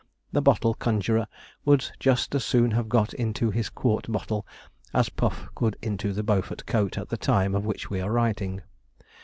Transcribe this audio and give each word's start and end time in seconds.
The 0.31 0.41
bottle 0.41 0.73
conjurer 0.73 1.27
could 1.63 1.91
just 1.99 2.33
as 2.33 2.43
soon 2.43 2.71
have 2.71 2.89
got 2.89 3.13
into 3.13 3.51
his 3.51 3.69
quart 3.69 4.11
bottle 4.11 4.47
as 4.95 5.09
Puff 5.09 5.47
could 5.53 5.77
into 5.79 6.11
the 6.11 6.23
Beaufort 6.23 6.65
coat 6.65 6.97
at 6.97 7.09
the 7.09 7.17
time 7.17 7.53
of 7.53 7.67
which 7.67 7.91
we 7.91 8.01
are 8.01 8.11
writing. 8.11 8.63